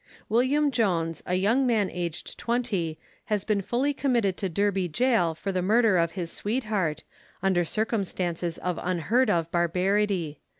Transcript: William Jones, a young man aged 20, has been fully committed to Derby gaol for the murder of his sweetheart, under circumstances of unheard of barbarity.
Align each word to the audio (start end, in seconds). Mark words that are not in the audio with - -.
William 0.29 0.71
Jones, 0.71 1.21
a 1.27 1.35
young 1.35 1.67
man 1.67 1.87
aged 1.91 2.35
20, 2.39 2.97
has 3.25 3.43
been 3.45 3.61
fully 3.61 3.93
committed 3.93 4.35
to 4.35 4.49
Derby 4.49 4.87
gaol 4.87 5.35
for 5.35 5.51
the 5.51 5.61
murder 5.61 5.95
of 5.99 6.13
his 6.13 6.31
sweetheart, 6.31 7.03
under 7.43 7.63
circumstances 7.63 8.57
of 8.57 8.79
unheard 8.81 9.29
of 9.29 9.51
barbarity. 9.51 10.39